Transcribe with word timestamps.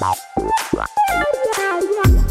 Yeah, 0.00 0.14
yeah. 0.74 2.27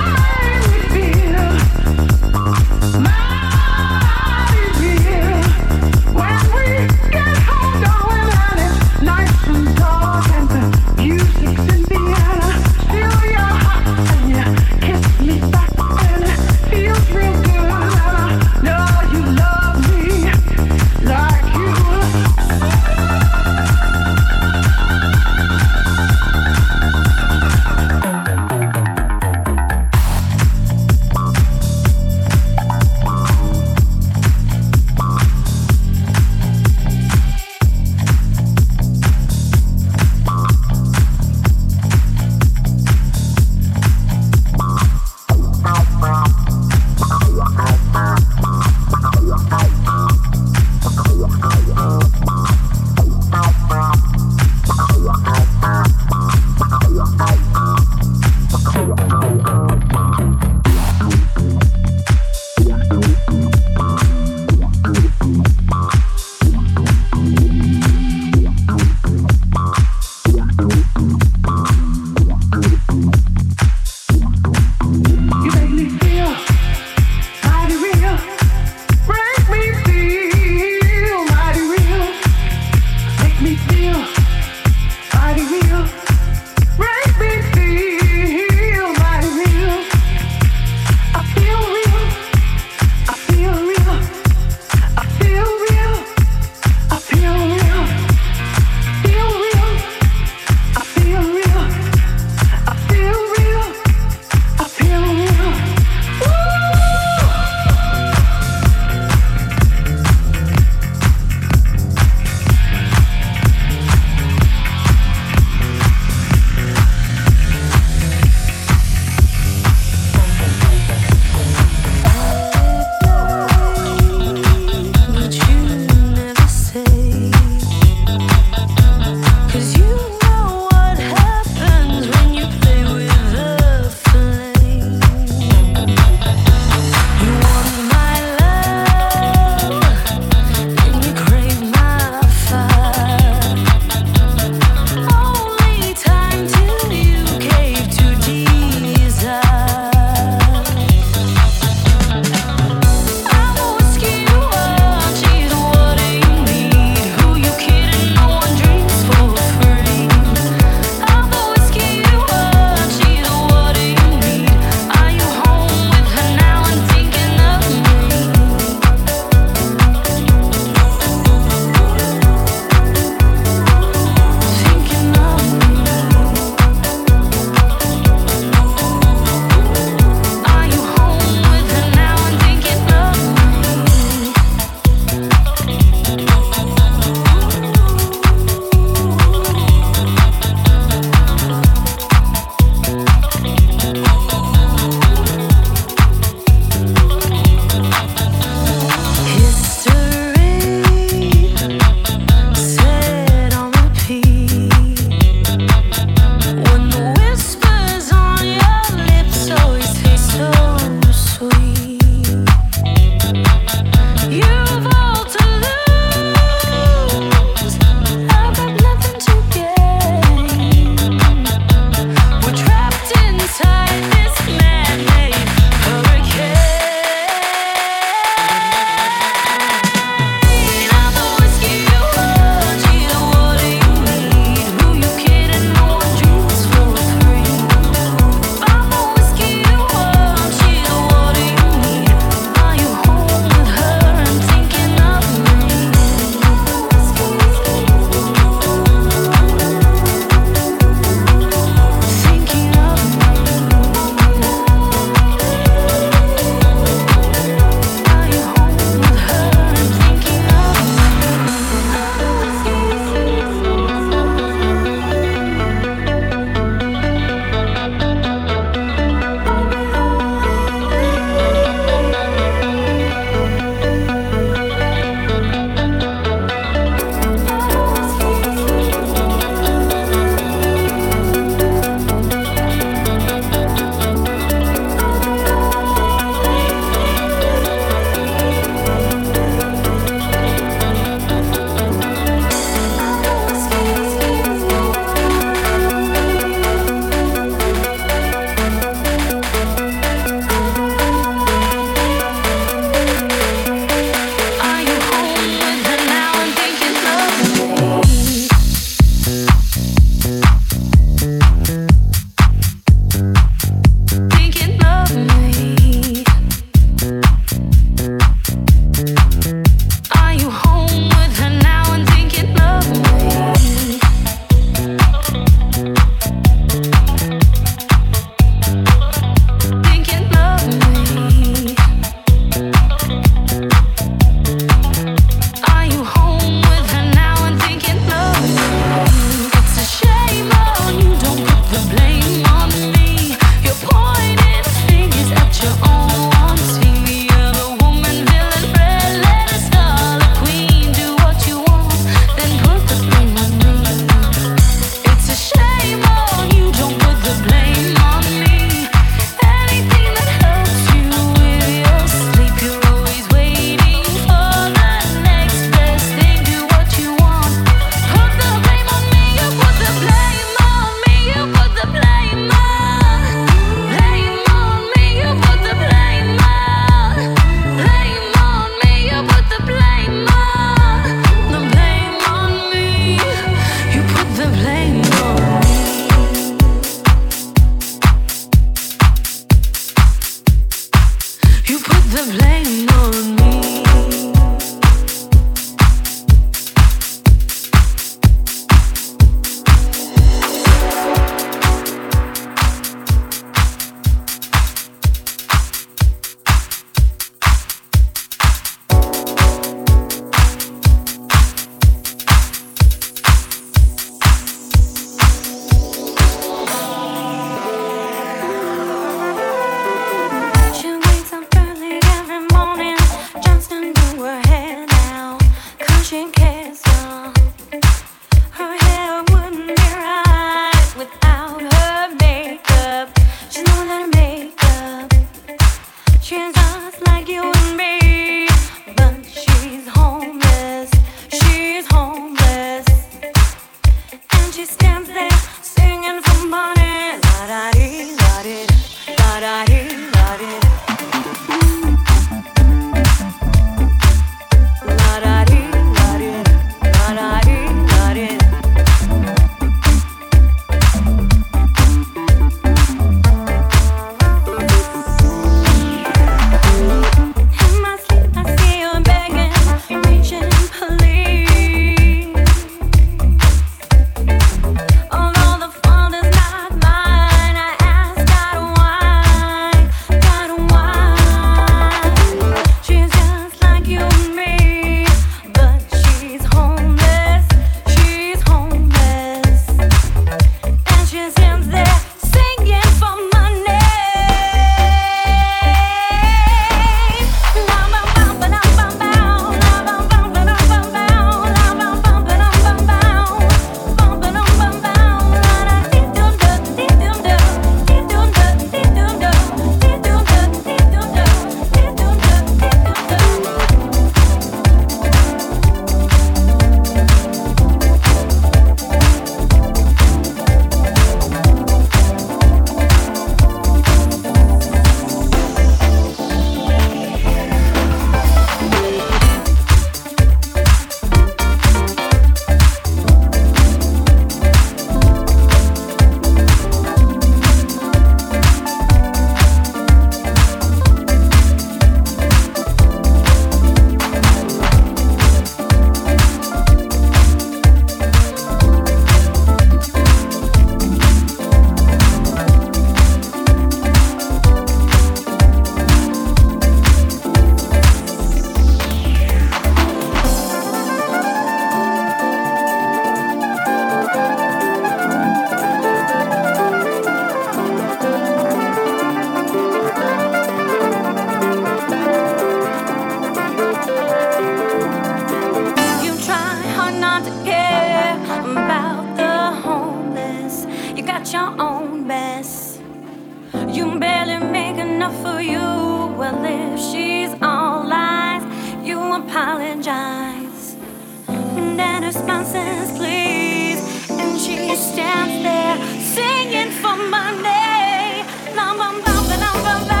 and 591.81 592.03
her 592.03 592.11
responses, 592.11 592.87
please. 592.99 593.79
And 594.21 594.39
she 594.39 594.55
stands 594.75 595.35
there 595.47 595.77
singing 596.15 596.71
for 596.81 596.95
my 597.15 597.29
name. 597.49 598.25
La, 598.55 598.71
la, 598.79 598.89
la, 599.05 599.15
la, 599.43 599.51
la, 599.65 599.85
la. 599.89 600.00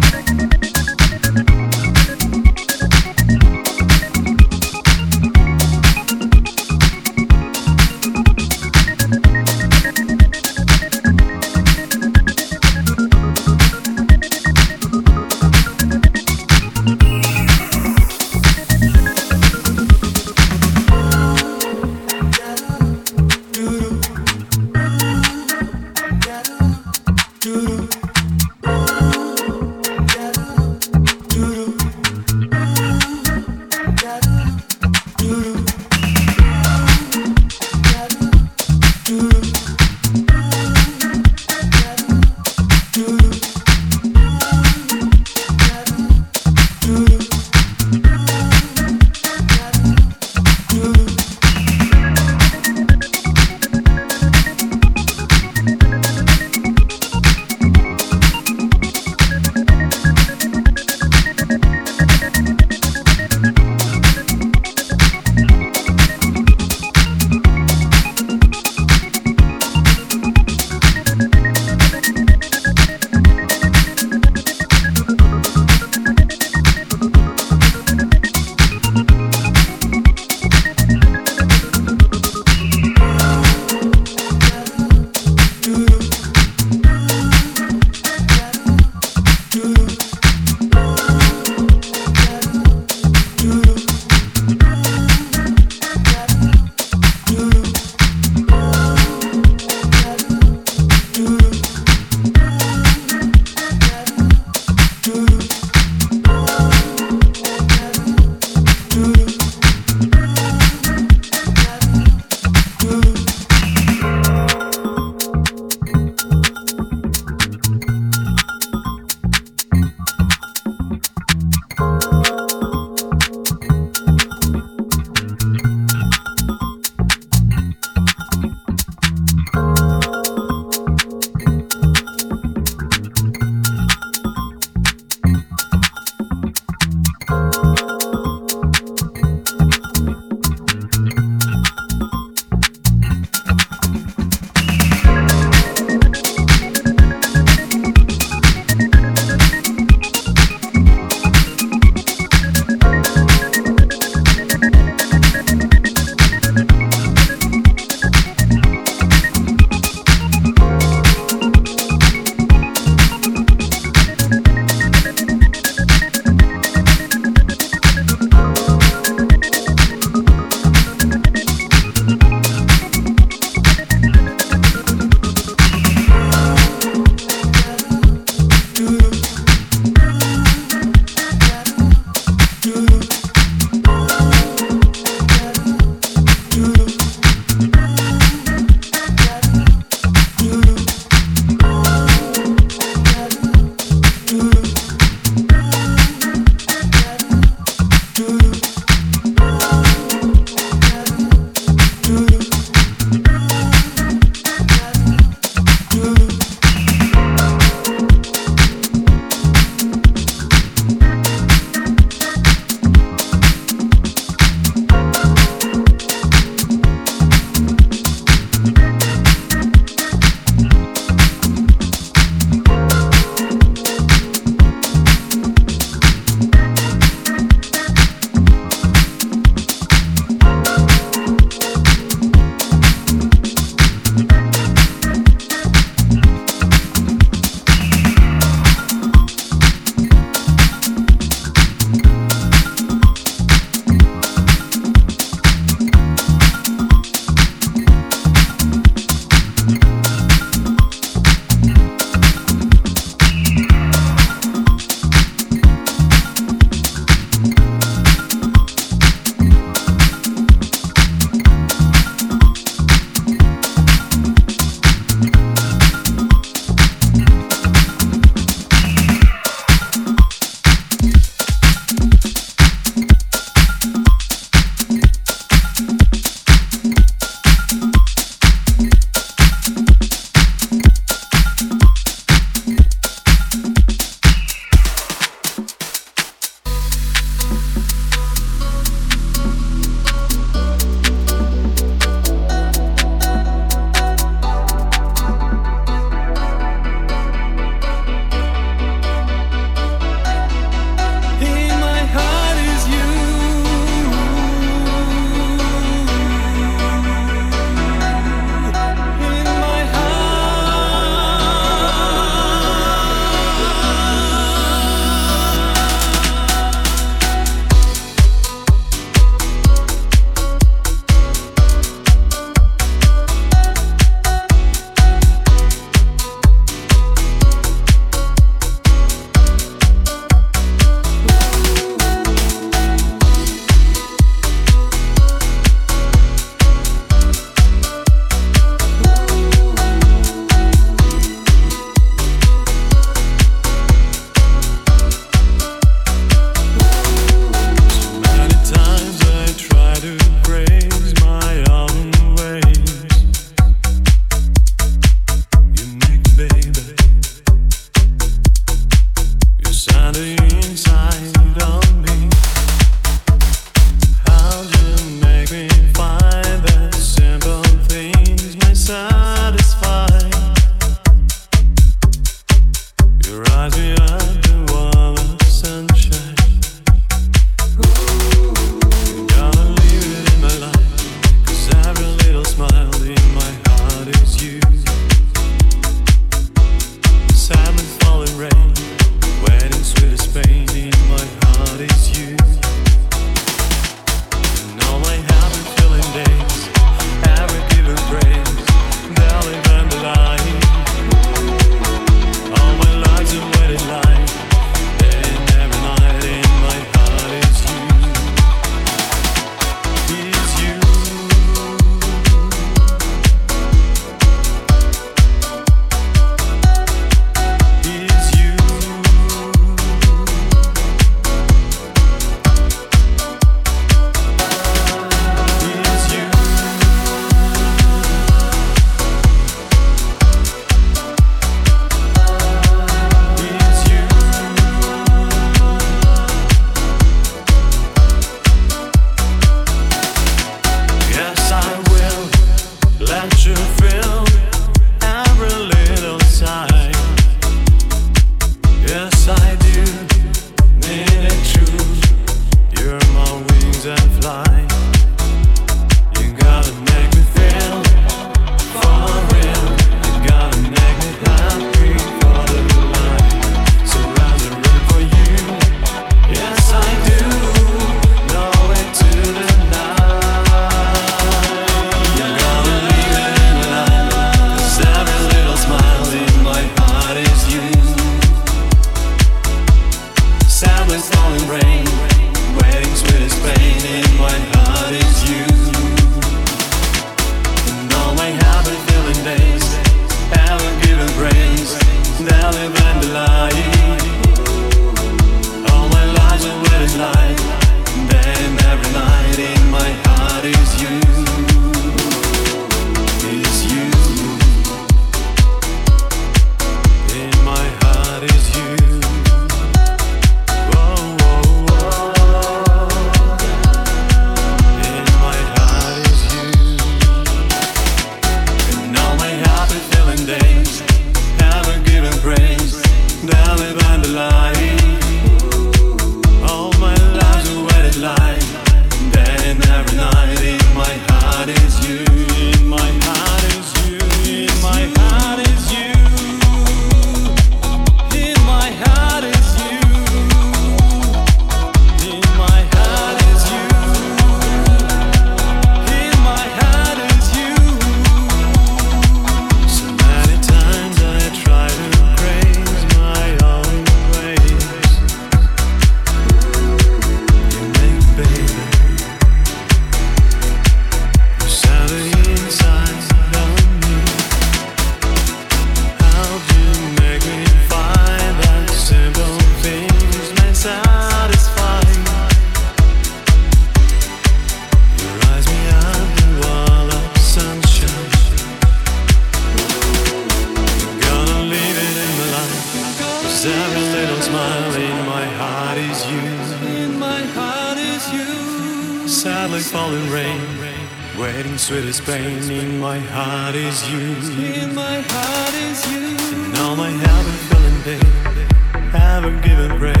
Haven't 599.61 599.79
given 599.79 600.00